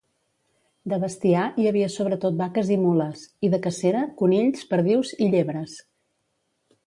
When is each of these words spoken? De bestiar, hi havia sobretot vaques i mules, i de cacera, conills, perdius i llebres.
De 0.93 0.97
bestiar, 1.01 1.41
hi 1.59 1.65
havia 1.71 1.89
sobretot 1.95 2.39
vaques 2.39 2.71
i 2.77 2.79
mules, 2.85 3.21
i 3.47 3.51
de 3.55 3.59
cacera, 3.67 4.01
conills, 4.23 4.67
perdius 4.71 5.13
i 5.27 5.31
llebres. 5.35 5.77